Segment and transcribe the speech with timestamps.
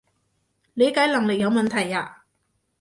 [0.73, 2.23] 理解能力有問題呀？